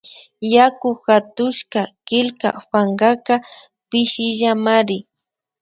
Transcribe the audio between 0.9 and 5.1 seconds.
hatushka killka pankaka pishillamari